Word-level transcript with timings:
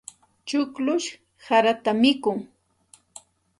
Chukllush 0.47 1.09
sarata 1.45 1.91
mikun. 2.01 2.39